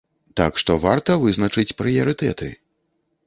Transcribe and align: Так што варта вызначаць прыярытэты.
Так 0.39 0.53
што 0.61 0.77
варта 0.85 1.17
вызначаць 1.25 1.75
прыярытэты. 1.81 2.49